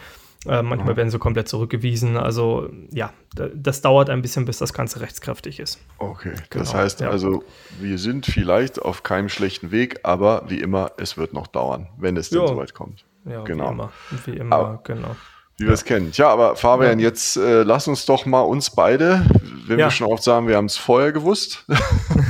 Äh, 0.48 0.64
manchmal 0.64 0.94
mhm. 0.94 0.98
werden 0.98 1.10
sie 1.12 1.20
komplett 1.20 1.48
zurückgewiesen. 1.48 2.18
Also 2.18 2.70
ja, 2.92 3.14
das 3.36 3.82
dauert 3.82 4.10
ein 4.10 4.22
bisschen, 4.22 4.46
bis 4.46 4.58
das 4.58 4.74
Ganze 4.74 5.00
rechtskräftig 5.02 5.60
ist. 5.60 5.80
Okay, 6.00 6.34
genau. 6.50 6.64
das 6.64 6.74
heißt 6.74 7.02
ja. 7.02 7.10
also, 7.10 7.44
wir 7.80 8.00
sind 8.00 8.26
vielleicht 8.26 8.82
auf 8.82 9.04
keinem 9.04 9.30
schlechten 9.30 9.72
Weg, 9.72 10.00
aber 10.04 10.44
wie 10.48 10.60
immer, 10.60 10.92
es 10.98 11.18
wird 11.18 11.34
noch 11.34 11.48
dauern, 11.48 11.90
wenn 11.98 12.18
es 12.18 12.30
denn 12.30 12.48
soweit 12.48 12.74
kommt. 12.74 13.06
Ja, 13.26 13.44
genau. 13.44 13.68
wie 13.68 13.72
immer. 13.72 13.92
Wie 14.26 14.38
immer, 14.38 14.56
aber, 14.56 14.82
genau. 14.84 15.16
Wie 15.58 15.68
wir 15.68 15.74
es 15.74 15.86
kennen. 15.86 16.12
Tja, 16.12 16.28
aber 16.30 16.56
Fabian, 16.56 16.98
ja. 16.98 17.10
jetzt 17.10 17.38
äh, 17.38 17.62
lass 17.62 17.88
uns 17.88 18.08
doch 18.08 18.26
mal 18.26 18.42
uns 18.42 18.72
beide, 18.72 19.24
wenn 19.68 19.78
wir 19.78 19.92
schon 19.92 20.08
oft 20.08 20.24
sagen, 20.24 20.48
wir 20.48 20.58
haben 20.58 20.66
es 20.66 20.78
vorher 20.78 21.12
gewusst. 21.12 21.66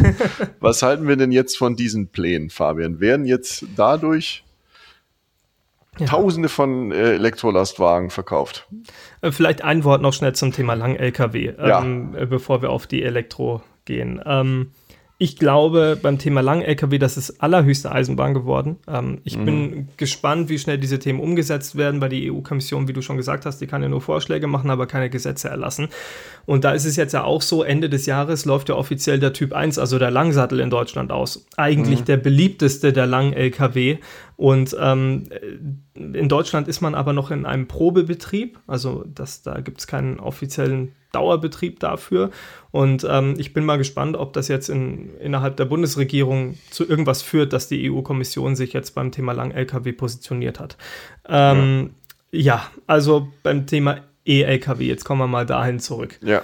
Was 0.59 0.83
halten 0.83 1.07
wir 1.07 1.15
denn 1.15 1.31
jetzt 1.31 1.57
von 1.57 1.77
diesen 1.77 2.09
Plänen, 2.09 2.49
Fabian? 2.49 2.99
Werden 2.99 3.25
jetzt 3.25 3.65
dadurch 3.77 4.43
ja. 6.01 6.07
Tausende 6.07 6.49
von 6.49 6.91
äh, 6.91 7.13
Elektrolastwagen 7.13 8.09
verkauft. 8.09 8.67
Äh, 9.21 9.31
vielleicht 9.31 9.63
ein 9.63 9.83
Wort 9.83 10.01
noch 10.01 10.13
schnell 10.13 10.33
zum 10.33 10.51
Thema 10.51 10.73
Lang-LKW, 10.73 11.53
ähm, 11.57 12.15
ja. 12.17 12.25
bevor 12.25 12.61
wir 12.61 12.69
auf 12.69 12.87
die 12.87 13.03
Elektro 13.03 13.61
gehen. 13.85 14.21
Ähm, 14.25 14.71
ich 15.21 15.37
glaube, 15.37 15.99
beim 16.01 16.17
Thema 16.17 16.41
Lang-LKW, 16.41 16.97
das 16.97 17.15
ist 17.15 17.43
allerhöchste 17.43 17.91
Eisenbahn 17.91 18.33
geworden. 18.33 18.77
Ähm, 18.87 19.19
ich 19.23 19.37
mhm. 19.37 19.45
bin 19.45 19.87
gespannt, 19.95 20.49
wie 20.49 20.57
schnell 20.57 20.79
diese 20.79 20.97
Themen 20.97 21.19
umgesetzt 21.19 21.75
werden, 21.75 22.01
weil 22.01 22.09
die 22.09 22.31
EU-Kommission, 22.31 22.87
wie 22.87 22.93
du 22.93 23.03
schon 23.03 23.17
gesagt 23.17 23.45
hast, 23.45 23.59
die 23.59 23.67
kann 23.67 23.83
ja 23.83 23.87
nur 23.87 24.01
Vorschläge 24.01 24.47
machen, 24.47 24.71
aber 24.71 24.87
keine 24.87 25.11
Gesetze 25.11 25.47
erlassen. 25.47 25.89
Und 26.47 26.63
da 26.63 26.71
ist 26.71 26.85
es 26.85 26.95
jetzt 26.95 27.13
ja 27.13 27.23
auch 27.23 27.43
so, 27.43 27.61
Ende 27.61 27.87
des 27.87 28.07
Jahres 28.07 28.45
läuft 28.45 28.69
ja 28.69 28.75
offiziell 28.75 29.19
der 29.19 29.31
Typ 29.31 29.53
1, 29.53 29.77
also 29.77 29.99
der 29.99 30.09
Langsattel 30.09 30.59
in 30.59 30.71
Deutschland 30.71 31.11
aus. 31.11 31.45
Eigentlich 31.55 31.99
mhm. 31.99 32.05
der 32.05 32.17
beliebteste 32.17 32.91
der 32.91 33.05
Lang-LKW. 33.05 33.99
Und 34.37 34.75
ähm, 34.79 35.25
in 35.93 36.29
Deutschland 36.29 36.67
ist 36.67 36.81
man 36.81 36.95
aber 36.95 37.13
noch 37.13 37.29
in 37.29 37.45
einem 37.45 37.67
Probebetrieb, 37.67 38.57
also 38.65 39.05
das, 39.13 39.43
da 39.43 39.59
gibt 39.59 39.81
es 39.81 39.85
keinen 39.85 40.19
offiziellen 40.19 40.93
Dauerbetrieb 41.11 41.79
dafür. 41.79 42.31
Und 42.71 43.05
ähm, 43.09 43.35
ich 43.37 43.53
bin 43.53 43.65
mal 43.65 43.77
gespannt, 43.77 44.15
ob 44.17 44.33
das 44.33 44.47
jetzt 44.47 44.69
in, 44.69 45.15
innerhalb 45.17 45.57
der 45.57 45.65
Bundesregierung 45.65 46.57
zu 46.69 46.87
irgendwas 46.87 47.21
führt, 47.21 47.53
dass 47.53 47.67
die 47.67 47.91
EU-Kommission 47.91 48.55
sich 48.55 48.73
jetzt 48.73 48.95
beim 48.95 49.11
Thema 49.11 49.33
Lang-Lkw 49.33 49.91
positioniert 49.93 50.59
hat. 50.59 50.77
Ähm, 51.27 51.91
ja. 52.31 52.39
ja, 52.39 52.71
also 52.87 53.27
beim 53.43 53.67
Thema 53.67 54.01
E-Lkw, 54.25 54.83
jetzt 54.85 55.03
kommen 55.03 55.21
wir 55.21 55.27
mal 55.27 55.45
dahin 55.45 55.79
zurück. 55.79 56.17
Ja. 56.21 56.41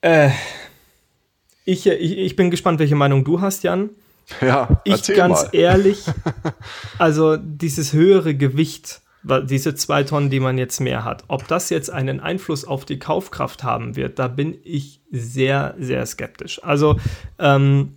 Äh, 0.00 0.30
ich, 1.64 1.86
ich, 1.86 2.18
ich 2.18 2.36
bin 2.36 2.50
gespannt, 2.50 2.78
welche 2.78 2.94
Meinung 2.94 3.24
du 3.24 3.40
hast, 3.40 3.64
Jan. 3.64 3.90
Ja, 4.40 4.80
ich 4.84 5.06
ganz 5.14 5.44
mal. 5.44 5.50
ehrlich, 5.52 6.04
also 6.98 7.36
dieses 7.36 7.92
höhere 7.92 8.34
Gewicht, 8.34 9.00
diese 9.44 9.74
zwei 9.74 10.04
Tonnen, 10.04 10.30
die 10.30 10.40
man 10.40 10.58
jetzt 10.58 10.80
mehr 10.80 11.04
hat, 11.04 11.24
ob 11.28 11.48
das 11.48 11.70
jetzt 11.70 11.90
einen 11.90 12.20
Einfluss 12.20 12.64
auf 12.64 12.84
die 12.84 12.98
Kaufkraft 12.98 13.64
haben 13.64 13.96
wird, 13.96 14.18
da 14.18 14.28
bin 14.28 14.56
ich 14.62 15.00
sehr, 15.10 15.74
sehr 15.78 16.04
skeptisch. 16.06 16.62
Also 16.62 16.96
ähm, 17.38 17.96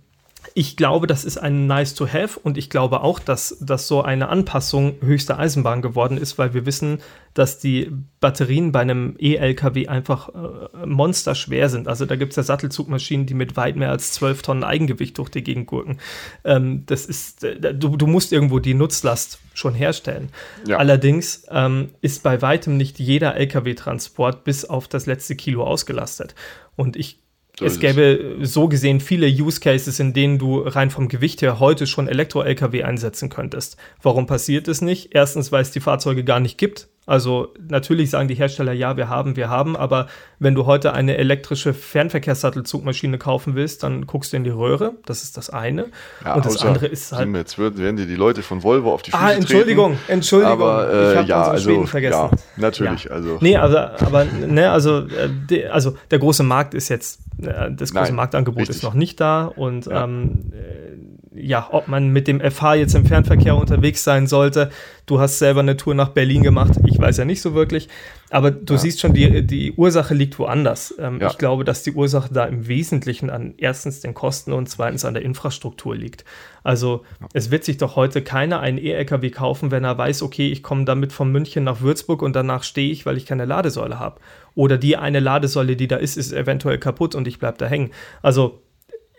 ich 0.54 0.76
glaube, 0.76 1.06
das 1.06 1.24
ist 1.24 1.38
ein 1.38 1.66
nice 1.66 1.94
to 1.94 2.06
have 2.08 2.38
und 2.40 2.58
ich 2.58 2.70
glaube 2.70 3.02
auch, 3.02 3.18
dass 3.18 3.56
das 3.60 3.86
so 3.86 4.02
eine 4.02 4.28
Anpassung 4.28 4.96
höchster 5.00 5.38
Eisenbahn 5.38 5.82
geworden 5.82 6.18
ist, 6.18 6.38
weil 6.38 6.54
wir 6.54 6.66
wissen, 6.66 6.98
dass 7.34 7.58
die 7.58 7.90
Batterien 8.18 8.72
bei 8.72 8.80
einem 8.80 9.14
E-LKW 9.18 9.86
einfach 9.86 10.30
äh, 10.30 10.86
monsterschwer 10.86 11.68
sind. 11.68 11.86
Also 11.86 12.04
da 12.04 12.16
gibt 12.16 12.32
es 12.32 12.36
ja 12.36 12.42
Sattelzugmaschinen, 12.42 13.26
die 13.26 13.34
mit 13.34 13.56
weit 13.56 13.76
mehr 13.76 13.90
als 13.90 14.12
12 14.12 14.42
Tonnen 14.42 14.64
Eigengewicht 14.64 15.16
durch 15.18 15.28
die 15.28 15.44
Gegend 15.44 15.68
gurken. 15.68 15.98
Ähm, 16.44 16.84
das 16.86 17.06
ist, 17.06 17.44
äh, 17.44 17.74
du, 17.74 17.96
du, 17.96 18.06
musst 18.06 18.32
irgendwo 18.32 18.58
die 18.58 18.74
Nutzlast 18.74 19.38
schon 19.54 19.74
herstellen. 19.74 20.30
Ja. 20.66 20.78
Allerdings 20.78 21.46
ähm, 21.50 21.90
ist 22.00 22.22
bei 22.24 22.42
weitem 22.42 22.76
nicht 22.76 22.98
jeder 22.98 23.36
LKW-Transport 23.36 24.42
bis 24.42 24.64
auf 24.64 24.88
das 24.88 25.06
letzte 25.06 25.36
Kilo 25.36 25.64
ausgelastet. 25.64 26.34
Und 26.74 26.96
ich 26.96 27.20
es 27.60 27.80
gäbe 27.80 28.36
so 28.42 28.68
gesehen 28.68 29.00
viele 29.00 29.26
Use 29.26 29.60
Cases, 29.60 29.98
in 30.00 30.12
denen 30.12 30.38
du 30.38 30.60
rein 30.60 30.90
vom 30.90 31.08
Gewicht 31.08 31.42
her 31.42 31.60
heute 31.60 31.86
schon 31.86 32.08
Elektro-Lkw 32.08 32.82
einsetzen 32.82 33.28
könntest. 33.28 33.76
Warum 34.02 34.26
passiert 34.26 34.68
es 34.68 34.82
nicht? 34.82 35.14
Erstens, 35.14 35.52
weil 35.52 35.62
es 35.62 35.70
die 35.70 35.80
Fahrzeuge 35.80 36.24
gar 36.24 36.40
nicht 36.40 36.58
gibt. 36.58 36.88
Also 37.10 37.52
natürlich 37.68 38.08
sagen 38.08 38.28
die 38.28 38.36
Hersteller, 38.36 38.72
ja, 38.72 38.96
wir 38.96 39.08
haben, 39.08 39.34
wir 39.34 39.50
haben, 39.50 39.76
aber 39.76 40.06
wenn 40.38 40.54
du 40.54 40.64
heute 40.64 40.92
eine 40.92 41.16
elektrische 41.16 41.74
Fernverkehrssattelzugmaschine 41.74 43.18
kaufen 43.18 43.56
willst, 43.56 43.82
dann 43.82 44.06
guckst 44.06 44.32
du 44.32 44.36
in 44.36 44.44
die 44.44 44.50
Röhre, 44.50 44.92
das 45.06 45.24
ist 45.24 45.36
das 45.36 45.50
eine. 45.50 45.86
Ja, 46.24 46.34
und 46.34 46.46
das 46.46 46.64
andere 46.64 46.86
ist 46.86 47.10
halt. 47.10 47.34
Jetzt 47.34 47.58
werden 47.58 47.96
dir 47.96 48.06
die 48.06 48.14
Leute 48.14 48.44
von 48.44 48.62
Volvo 48.62 48.94
auf 48.94 49.02
die 49.02 49.12
ah, 49.12 49.18
Füße 49.18 49.28
Ah, 49.28 49.32
Entschuldigung, 49.32 49.96
treten, 49.96 50.12
Entschuldigung. 50.12 50.52
Aber, 50.52 50.88
äh, 50.88 51.10
ich 51.10 51.18
habe 51.18 51.28
ja, 51.28 51.42
also, 51.42 51.70
Schweden 51.70 51.86
vergessen. 51.88 52.12
Ja, 52.12 52.30
natürlich. 52.58 53.04
Ja. 53.04 53.10
Also. 53.10 53.38
Nee, 53.40 53.56
aber, 53.56 54.00
aber 54.00 54.24
ne, 54.24 54.70
also, 54.70 55.04
äh, 55.50 55.66
also 55.66 55.96
der 56.12 56.20
große 56.20 56.44
Markt 56.44 56.74
ist 56.74 56.90
jetzt, 56.90 57.22
äh, 57.42 57.72
das 57.72 57.92
große 57.92 58.04
Nein, 58.04 58.14
Marktangebot 58.14 58.60
richtig. 58.60 58.76
ist 58.76 58.82
noch 58.84 58.94
nicht 58.94 59.18
da 59.18 59.46
und 59.46 59.86
ja. 59.86 60.04
ähm, 60.04 60.52
äh, 60.52 60.90
ja, 61.32 61.68
ob 61.70 61.86
man 61.86 62.08
mit 62.08 62.26
dem 62.26 62.40
FH 62.40 62.74
jetzt 62.74 62.94
im 62.94 63.06
Fernverkehr 63.06 63.54
unterwegs 63.54 64.02
sein 64.02 64.26
sollte. 64.26 64.70
Du 65.06 65.20
hast 65.20 65.38
selber 65.38 65.60
eine 65.60 65.76
Tour 65.76 65.94
nach 65.94 66.08
Berlin 66.08 66.42
gemacht. 66.42 66.72
Ich 66.86 66.98
weiß 66.98 67.18
ja 67.18 67.24
nicht 67.24 67.40
so 67.40 67.54
wirklich. 67.54 67.88
Aber 68.30 68.50
du 68.50 68.74
ja. 68.74 68.78
siehst 68.78 69.00
schon, 69.00 69.12
die, 69.12 69.46
die 69.46 69.72
Ursache 69.72 70.12
liegt 70.12 70.40
woanders. 70.40 70.94
Ähm, 70.98 71.20
ja. 71.20 71.28
Ich 71.28 71.38
glaube, 71.38 71.64
dass 71.64 71.84
die 71.84 71.92
Ursache 71.92 72.34
da 72.34 72.46
im 72.46 72.66
Wesentlichen 72.66 73.30
an 73.30 73.54
erstens 73.58 74.00
den 74.00 74.12
Kosten 74.12 74.52
und 74.52 74.68
zweitens 74.68 75.04
an 75.04 75.14
der 75.14 75.22
Infrastruktur 75.22 75.94
liegt. 75.94 76.24
Also 76.64 77.04
ja. 77.20 77.28
es 77.32 77.52
wird 77.52 77.64
sich 77.64 77.76
doch 77.76 77.94
heute 77.94 78.22
keiner 78.22 78.58
einen 78.58 78.78
E-LKW 78.78 79.30
kaufen, 79.30 79.70
wenn 79.70 79.84
er 79.84 79.96
weiß, 79.96 80.22
okay, 80.22 80.50
ich 80.50 80.64
komme 80.64 80.84
damit 80.84 81.12
von 81.12 81.30
München 81.30 81.62
nach 81.62 81.80
Würzburg 81.80 82.22
und 82.22 82.34
danach 82.34 82.64
stehe 82.64 82.90
ich, 82.90 83.06
weil 83.06 83.16
ich 83.16 83.26
keine 83.26 83.44
Ladesäule 83.44 84.00
habe. 84.00 84.20
Oder 84.56 84.78
die 84.78 84.96
eine 84.96 85.20
Ladesäule, 85.20 85.76
die 85.76 85.86
da 85.86 85.96
ist, 85.96 86.16
ist 86.16 86.32
eventuell 86.32 86.78
kaputt 86.78 87.14
und 87.14 87.28
ich 87.28 87.38
bleibe 87.38 87.58
da 87.58 87.66
hängen. 87.66 87.90
Also 88.20 88.62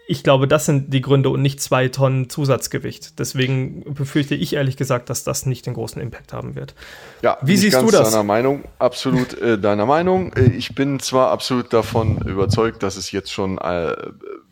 ich 0.08 0.24
glaube, 0.24 0.48
das 0.48 0.66
sind 0.66 0.94
die 0.94 1.02
Gründe 1.02 1.30
und 1.30 1.42
nicht 1.42 1.62
zwei 1.62 1.88
Tonnen 1.88 2.30
Zusatzgewicht. 2.30 3.20
Deswegen 3.20 3.94
befürchte 3.94 4.36
ich 4.36 4.54
ehrlich 4.54 4.76
gesagt, 4.76 5.10
dass 5.10 5.24
das 5.24 5.46
nicht 5.46 5.66
den 5.66 5.74
großen 5.74 6.02
Impact 6.02 6.34
haben 6.34 6.56
wird. 6.56 6.76
Ja, 7.22 7.38
wie 7.42 7.56
siehst 7.56 7.82
du 7.82 7.90
das? 7.92 8.12
Deiner 8.12 8.24
Meinung, 8.24 8.64
absolut 8.80 9.40
äh, 9.40 9.58
deiner 9.58 9.86
Meinung. 9.86 10.34
Äh, 10.34 10.52
ich 10.52 10.76
bin 10.76 11.00
zwar 11.00 11.32
absolut 11.32 11.72
davon 11.72 12.18
überzeugt, 12.28 12.84
dass 12.84 12.98
es 12.98 13.12
jetzt 13.12 13.32
schon 13.32 13.58
äh, 13.60 13.96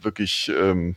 wirklich 0.01 0.51
ähm, 0.57 0.95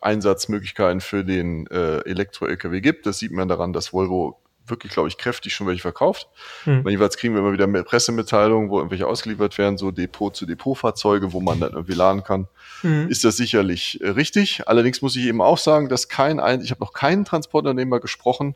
Einsatzmöglichkeiten 0.00 1.00
für 1.00 1.24
den 1.24 1.66
äh, 1.68 2.00
Elektro-LKW 2.00 2.80
gibt. 2.80 3.06
Das 3.06 3.18
sieht 3.18 3.32
man 3.32 3.48
daran, 3.48 3.72
dass 3.72 3.92
Volvo 3.92 4.38
wirklich, 4.66 4.92
glaube 4.92 5.08
ich, 5.08 5.18
kräftig 5.18 5.54
schon 5.54 5.66
welche 5.66 5.82
verkauft. 5.82 6.28
Hm. 6.64 6.88
Jeweils 6.88 7.16
kriegen 7.16 7.34
wir 7.34 7.40
immer 7.40 7.52
wieder 7.52 7.66
Pressemitteilungen, 7.82 8.70
wo 8.70 8.78
irgendwelche 8.78 9.06
ausgeliefert 9.06 9.58
werden, 9.58 9.78
so 9.78 9.90
Depot-zu-Depot-Fahrzeuge, 9.90 11.32
wo 11.32 11.40
man 11.40 11.60
dann 11.60 11.72
irgendwie 11.72 11.94
laden 11.94 12.24
kann. 12.24 12.48
Hm. 12.80 13.08
Ist 13.08 13.24
das 13.24 13.36
sicherlich 13.36 14.00
äh, 14.00 14.10
richtig. 14.10 14.66
Allerdings 14.66 15.02
muss 15.02 15.16
ich 15.16 15.26
eben 15.26 15.42
auch 15.42 15.58
sagen, 15.58 15.88
dass 15.88 16.08
kein, 16.08 16.40
ein, 16.40 16.60
ich 16.60 16.70
habe 16.70 16.80
noch 16.80 16.92
keinen 16.92 17.24
Transportunternehmer 17.24 18.00
gesprochen, 18.00 18.54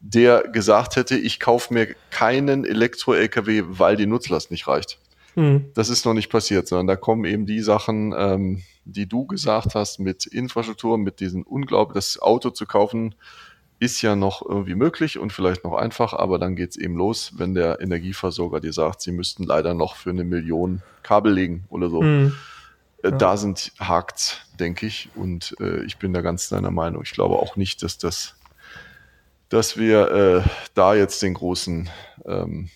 der 0.00 0.42
gesagt 0.42 0.96
hätte, 0.96 1.16
ich 1.16 1.40
kaufe 1.40 1.74
mir 1.74 1.94
keinen 2.10 2.64
Elektro-LKW, 2.64 3.64
weil 3.66 3.96
die 3.96 4.06
Nutzlast 4.06 4.50
nicht 4.50 4.68
reicht. 4.68 4.98
Hm. 5.34 5.70
Das 5.74 5.88
ist 5.88 6.04
noch 6.04 6.14
nicht 6.14 6.30
passiert, 6.30 6.68
sondern 6.68 6.86
da 6.86 6.96
kommen 6.96 7.24
eben 7.24 7.46
die 7.46 7.60
Sachen, 7.60 8.14
ähm, 8.16 8.62
die 8.84 9.06
du 9.06 9.26
gesagt 9.26 9.74
hast, 9.74 9.98
mit 9.98 10.26
Infrastruktur, 10.26 10.98
mit 10.98 11.20
diesem 11.20 11.42
Unglaublich, 11.42 11.94
das 11.94 12.20
Auto 12.20 12.50
zu 12.50 12.66
kaufen, 12.66 13.14
ist 13.80 14.02
ja 14.02 14.16
noch 14.16 14.42
irgendwie 14.42 14.74
möglich 14.74 15.18
und 15.18 15.32
vielleicht 15.32 15.64
noch 15.64 15.74
einfach, 15.74 16.12
aber 16.12 16.38
dann 16.38 16.56
geht's 16.56 16.76
eben 16.76 16.96
los, 16.96 17.32
wenn 17.36 17.54
der 17.54 17.80
Energieversorger 17.80 18.60
dir 18.60 18.72
sagt, 18.72 19.00
sie 19.00 19.12
müssten 19.12 19.44
leider 19.44 19.74
noch 19.74 19.96
für 19.96 20.10
eine 20.10 20.24
Million 20.24 20.82
Kabel 21.02 21.32
legen 21.32 21.64
oder 21.68 21.88
so. 21.88 22.02
Mhm. 22.02 22.34
Äh, 23.02 23.10
ja. 23.10 23.16
Da 23.16 23.36
sind 23.36 23.72
hakt's, 23.78 24.38
denke 24.58 24.86
ich, 24.86 25.10
und 25.14 25.54
äh, 25.60 25.84
ich 25.84 25.98
bin 25.98 26.12
da 26.12 26.22
ganz 26.22 26.48
deiner 26.48 26.72
Meinung. 26.72 27.02
Ich 27.04 27.12
glaube 27.12 27.36
auch 27.36 27.54
nicht, 27.54 27.82
dass 27.84 27.98
das, 27.98 28.34
dass 29.48 29.76
wir 29.76 30.10
äh, 30.44 30.50
da 30.74 30.94
jetzt 30.94 31.22
den 31.22 31.34
großen, 31.34 31.88
ähm, 32.26 32.70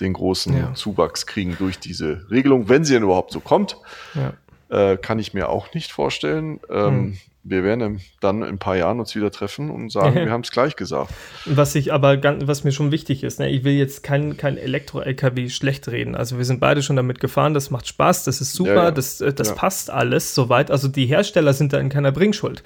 den 0.00 0.12
großen 0.12 0.56
ja. 0.56 0.74
Zuwachs 0.74 1.26
kriegen 1.26 1.56
durch 1.58 1.78
diese 1.78 2.30
Regelung, 2.30 2.68
wenn 2.68 2.84
sie 2.84 2.92
denn 2.92 3.04
überhaupt 3.04 3.32
so 3.32 3.40
kommt. 3.40 3.78
Ja. 4.14 4.34
Äh, 4.68 4.98
kann 4.98 5.18
ich 5.18 5.32
mir 5.32 5.48
auch 5.48 5.72
nicht 5.72 5.92
vorstellen. 5.92 6.60
Ähm, 6.68 6.92
hm 6.92 7.18
wir 7.50 7.64
werden 7.64 8.00
dann 8.20 8.42
in 8.42 8.48
ein 8.48 8.58
paar 8.58 8.76
Jahren 8.76 9.00
uns 9.00 9.14
wieder 9.14 9.30
treffen 9.30 9.70
und 9.70 9.90
sagen, 9.90 10.14
wir 10.26 10.30
haben 10.30 10.42
es 10.42 10.50
gleich 10.50 10.76
gesagt. 10.76 11.12
Was 11.44 11.74
ich 11.74 11.92
aber, 11.92 12.16
ganz, 12.16 12.46
was 12.46 12.64
mir 12.64 12.72
schon 12.72 12.92
wichtig 12.92 13.24
ist, 13.24 13.38
ne, 13.38 13.48
ich 13.48 13.64
will 13.64 13.74
jetzt 13.74 14.02
kein, 14.02 14.36
kein 14.36 14.56
Elektro-LKW 14.56 15.48
schlecht 15.48 15.88
reden. 15.88 16.14
Also 16.14 16.38
wir 16.38 16.44
sind 16.44 16.60
beide 16.60 16.82
schon 16.82 16.96
damit 16.96 17.20
gefahren, 17.20 17.54
das 17.54 17.70
macht 17.70 17.86
Spaß, 17.88 18.24
das 18.24 18.40
ist 18.40 18.54
super, 18.54 18.74
ja, 18.74 18.84
ja. 18.84 18.90
das, 18.90 19.20
äh, 19.20 19.32
das 19.32 19.48
ja. 19.48 19.54
passt 19.54 19.90
alles 19.90 20.34
soweit. 20.34 20.70
Also 20.70 20.88
die 20.88 21.06
Hersteller 21.06 21.52
sind 21.52 21.72
da 21.72 21.78
in 21.78 21.88
keiner 21.88 22.12
Bringschuld. 22.12 22.62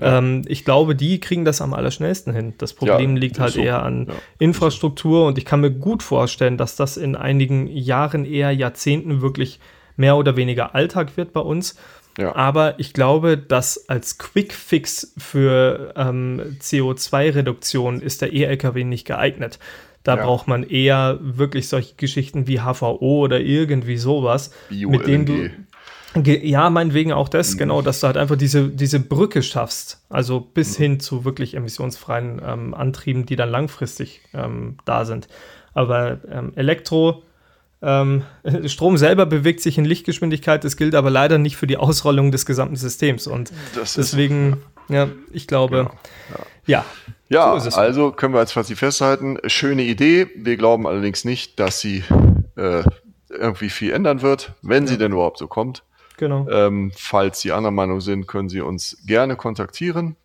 Ähm, 0.00 0.42
ich 0.46 0.64
glaube, 0.64 0.94
die 0.94 1.20
kriegen 1.20 1.44
das 1.44 1.60
am 1.60 1.74
allerschnellsten 1.74 2.34
hin. 2.34 2.54
Das 2.58 2.74
Problem 2.74 3.16
liegt 3.16 3.38
halt 3.38 3.54
so. 3.54 3.60
eher 3.60 3.82
an 3.82 4.08
Infrastruktur 4.38 5.26
und 5.26 5.38
ich 5.38 5.44
kann 5.44 5.60
mir 5.60 5.70
gut 5.70 6.02
vorstellen, 6.02 6.56
dass 6.56 6.76
das 6.76 6.96
in 6.96 7.16
einigen 7.16 7.66
Jahren, 7.66 8.24
eher 8.24 8.50
Jahrzehnten 8.50 9.20
wirklich 9.22 9.60
mehr 9.96 10.16
oder 10.16 10.36
weniger 10.36 10.74
Alltag 10.74 11.16
wird 11.16 11.32
bei 11.32 11.40
uns. 11.40 11.76
Ja. 12.18 12.34
Aber 12.34 12.78
ich 12.78 12.92
glaube, 12.92 13.36
dass 13.36 13.88
als 13.88 14.18
Quick-Fix 14.18 15.14
für 15.18 15.92
ähm, 15.96 16.56
CO2-Reduktion 16.60 18.00
ist 18.00 18.22
der 18.22 18.32
E-LKW 18.32 18.84
nicht 18.84 19.06
geeignet. 19.06 19.58
Da 20.02 20.16
ja. 20.16 20.24
braucht 20.24 20.46
man 20.46 20.62
eher 20.62 21.18
wirklich 21.20 21.68
solche 21.68 21.96
Geschichten 21.96 22.46
wie 22.46 22.60
HVO 22.60 23.24
oder 23.24 23.40
irgendwie 23.40 23.96
sowas, 23.96 24.52
mit 24.70 25.06
denen 25.06 25.26
du 25.26 25.50
ja, 26.24 26.70
meinetwegen 26.70 27.12
auch 27.12 27.28
das, 27.28 27.54
mhm. 27.54 27.58
genau, 27.58 27.82
dass 27.82 28.00
du 28.00 28.06
halt 28.06 28.16
einfach 28.16 28.36
diese, 28.36 28.68
diese 28.68 29.00
Brücke 29.00 29.42
schaffst. 29.42 30.02
Also 30.08 30.40
bis 30.40 30.78
mhm. 30.78 30.82
hin 30.82 31.00
zu 31.00 31.24
wirklich 31.24 31.54
emissionsfreien 31.54 32.40
ähm, 32.44 32.74
Antrieben, 32.74 33.26
die 33.26 33.36
dann 33.36 33.50
langfristig 33.50 34.22
ähm, 34.32 34.76
da 34.84 35.04
sind. 35.04 35.28
Aber 35.74 36.20
ähm, 36.30 36.52
Elektro 36.56 37.22
ähm, 37.82 38.22
Strom 38.66 38.96
selber 38.96 39.26
bewegt 39.26 39.60
sich 39.60 39.78
in 39.78 39.84
Lichtgeschwindigkeit, 39.84 40.64
das 40.64 40.76
gilt 40.76 40.94
aber 40.94 41.10
leider 41.10 41.38
nicht 41.38 41.56
für 41.56 41.66
die 41.66 41.76
Ausrollung 41.76 42.30
des 42.30 42.46
gesamten 42.46 42.76
Systems. 42.76 43.26
Und 43.26 43.52
das 43.74 43.94
deswegen, 43.94 44.52
ist, 44.52 44.58
ja. 44.88 45.04
ja. 45.04 45.08
ich 45.32 45.46
glaube, 45.46 45.90
genau. 46.28 46.46
ja. 46.66 46.84
Ja, 47.28 47.58
so 47.58 47.76
also 47.76 48.12
können 48.12 48.34
wir 48.34 48.38
als 48.38 48.52
Fazit 48.52 48.78
festhalten, 48.78 49.38
schöne 49.46 49.82
Idee. 49.82 50.28
Wir 50.36 50.56
glauben 50.56 50.86
allerdings 50.86 51.24
nicht, 51.24 51.58
dass 51.58 51.80
sie 51.80 52.04
äh, 52.54 52.84
irgendwie 53.28 53.68
viel 53.68 53.92
ändern 53.92 54.22
wird, 54.22 54.52
wenn 54.62 54.84
ja. 54.84 54.90
sie 54.90 54.98
denn 54.98 55.10
überhaupt 55.10 55.38
so 55.38 55.48
kommt. 55.48 55.82
Genau. 56.18 56.48
Ähm, 56.48 56.92
falls 56.96 57.40
Sie 57.40 57.50
anderer 57.50 57.72
Meinung 57.72 58.00
sind, 58.00 58.28
können 58.28 58.48
Sie 58.48 58.60
uns 58.60 58.96
gerne 59.06 59.36
kontaktieren 59.36 60.16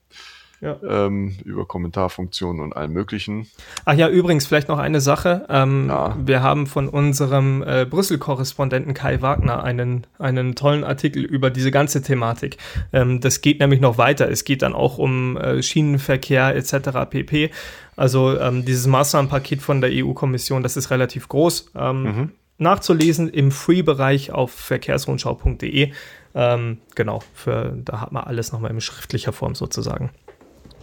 ja. 0.61 0.77
ähm, 0.87 1.35
über 1.43 1.65
Kommentarfunktionen 1.65 2.61
und 2.61 2.75
allem 2.75 2.93
Möglichen. 2.93 3.47
Ach 3.85 3.95
ja, 3.95 4.07
übrigens 4.07 4.45
vielleicht 4.45 4.67
noch 4.67 4.77
eine 4.77 5.01
Sache. 5.01 5.45
Ähm, 5.49 5.87
ja. 5.89 6.15
Wir 6.23 6.43
haben 6.43 6.67
von 6.67 6.87
unserem 6.87 7.63
äh, 7.63 7.85
Brüssel-Korrespondenten 7.85 8.93
Kai 8.93 9.21
Wagner 9.21 9.63
einen, 9.63 10.05
einen 10.19 10.55
tollen 10.55 10.83
Artikel 10.83 11.23
über 11.23 11.49
diese 11.49 11.71
ganze 11.71 12.01
Thematik. 12.01 12.57
Ähm, 12.93 13.19
das 13.19 13.41
geht 13.41 13.59
nämlich 13.59 13.81
noch 13.81 13.97
weiter. 13.97 14.29
Es 14.29 14.43
geht 14.43 14.61
dann 14.61 14.73
auch 14.73 14.97
um 14.97 15.35
äh, 15.37 15.61
Schienenverkehr 15.63 16.55
etc. 16.55 17.09
pp. 17.09 17.49
Also 17.95 18.39
ähm, 18.39 18.63
dieses 18.63 18.87
Maßnahmenpaket 18.87 19.61
von 19.61 19.81
der 19.81 19.89
EU-Kommission, 19.91 20.63
das 20.63 20.77
ist 20.77 20.91
relativ 20.91 21.27
groß. 21.27 21.71
Ähm, 21.75 22.03
mhm. 22.03 22.31
Nachzulesen 22.59 23.27
im 23.27 23.51
Free-Bereich 23.51 24.31
auf 24.31 24.51
verkehrsrundschau.de. 24.51 25.91
Ähm, 26.33 26.77
genau, 26.95 27.21
für, 27.33 27.73
da 27.75 28.01
hat 28.01 28.11
man 28.11 28.23
alles 28.23 28.51
nochmal 28.51 28.71
in 28.71 28.79
schriftlicher 28.79 29.33
Form 29.33 29.55
sozusagen. 29.55 30.11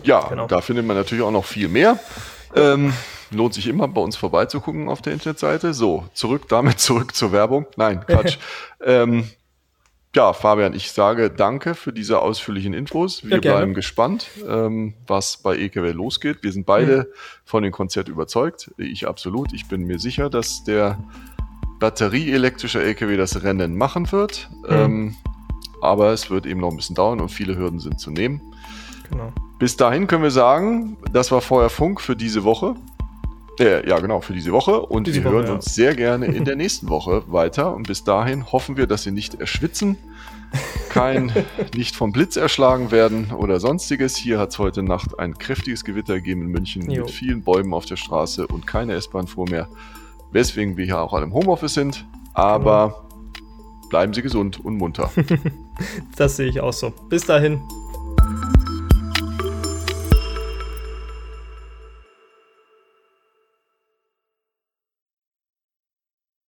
Ja, 0.03 0.29
genau. 0.29 0.47
da 0.47 0.61
findet 0.61 0.87
man 0.87 0.97
natürlich 0.97 1.25
auch 1.25 1.31
noch 1.31 1.45
viel 1.45 1.69
mehr. 1.69 1.99
Ähm, 2.55 2.93
lohnt 3.31 3.55
sich 3.55 3.67
immer 3.67 3.89
bei 3.89 4.01
uns 4.01 4.17
vorbeizugucken 4.17 4.89
auf 4.89 5.03
der 5.03 5.13
Internetseite. 5.13 5.75
So, 5.75 6.09
zurück 6.15 6.49
damit, 6.49 6.81
zurück 6.81 7.15
zur 7.15 7.33
Werbung. 7.33 7.67
Nein, 7.77 8.05
Quatsch. 8.07 8.39
ähm, 8.85 9.29
ja, 10.15 10.33
Fabian, 10.33 10.75
ich 10.75 10.91
sage 10.91 11.31
danke 11.31 11.75
für 11.75 11.93
diese 11.93 12.21
ausführlichen 12.21 12.73
Infos. 12.73 13.25
Wir 13.25 13.37
ja, 13.37 13.41
bleiben 13.41 13.75
gespannt, 13.75 14.29
ähm, 14.49 14.95
was 15.07 15.37
bei 15.37 15.57
EKW 15.57 15.93
losgeht. 15.93 16.43
Wir 16.43 16.51
sind 16.51 16.65
beide 16.65 16.97
mhm. 16.97 17.05
von 17.45 17.63
dem 17.63 17.73
Konzert 17.73 18.09
überzeugt. 18.09 18.73
Ich 18.79 19.07
absolut. 19.07 19.53
Ich 19.53 19.69
bin 19.69 19.83
mir 19.83 19.99
sicher, 19.99 20.31
dass 20.31 20.65
der 20.65 20.99
batterieelektrische 21.79 22.83
LKW 22.83 23.17
das 23.17 23.43
Rennen 23.43 23.77
machen 23.77 24.11
wird. 24.11 24.49
Mhm. 24.63 24.75
Ähm, 24.75 25.17
aber 25.83 26.13
es 26.13 26.31
wird 26.31 26.47
eben 26.47 26.61
noch 26.61 26.71
ein 26.71 26.77
bisschen 26.77 26.97
dauern 26.97 27.21
und 27.21 27.29
viele 27.29 27.57
Hürden 27.57 27.79
sind 27.79 28.01
zu 28.01 28.11
nehmen. 28.11 28.41
Genau. 29.11 29.33
Bis 29.59 29.77
dahin 29.77 30.07
können 30.07 30.23
wir 30.23 30.31
sagen, 30.31 30.97
das 31.13 31.33
war 31.33 31.41
vorher 31.41 31.71
Funk 31.71 32.01
für 32.01 32.15
diese 32.15 32.45
Woche. 32.45 32.77
Äh, 33.59 33.89
ja, 33.89 33.99
genau, 33.99 34.21
für 34.21 34.33
diese 34.33 34.53
Woche. 34.53 34.81
Und 34.81 35.09
diese 35.09 35.19
wir 35.19 35.25
Woche, 35.25 35.35
hören 35.35 35.47
ja. 35.47 35.53
uns 35.55 35.75
sehr 35.75 35.97
gerne 35.97 36.27
in 36.27 36.45
der 36.45 36.55
nächsten 36.55 36.89
Woche 36.89 37.25
weiter. 37.27 37.75
Und 37.75 37.89
bis 37.89 38.05
dahin 38.05 38.53
hoffen 38.53 38.77
wir, 38.77 38.87
dass 38.87 39.03
Sie 39.03 39.11
nicht 39.11 39.35
erschwitzen, 39.35 39.97
kein 40.91 41.33
nicht 41.75 41.97
vom 41.97 42.13
Blitz 42.13 42.37
erschlagen 42.37 42.93
werden 42.93 43.33
oder 43.33 43.59
sonstiges. 43.59 44.17
Hier 44.17 44.39
hat 44.39 44.51
es 44.51 44.61
heute 44.61 44.85
Nacht 44.85 45.19
ein 45.19 45.37
kräftiges 45.37 45.85
Gewitter 45.85 46.15
gegeben 46.15 46.43
in 46.43 46.49
München 46.49 46.89
jo. 46.89 47.03
mit 47.03 47.11
vielen 47.11 47.43
Bäumen 47.43 47.75
auf 47.75 47.85
der 47.85 47.97
Straße 47.97 48.47
und 48.47 48.65
keine 48.67 48.95
S-Bahn 48.95 49.27
fuhr 49.27 49.51
mehr. 49.51 49.69
Weswegen 50.31 50.77
wir 50.77 50.85
hier 50.85 51.01
auch 51.01 51.13
alle 51.13 51.25
im 51.25 51.35
Homeoffice 51.35 51.75
sind. 51.75 52.07
Aber 52.33 52.89
genau. 53.35 53.89
bleiben 53.89 54.15
Sie 54.15 54.23
gesund 54.23 54.65
und 54.65 54.77
munter. 54.77 55.11
das 56.17 56.37
sehe 56.37 56.49
ich 56.49 56.61
auch 56.61 56.73
so. 56.73 56.93
Bis 57.09 57.25
dahin. 57.25 57.61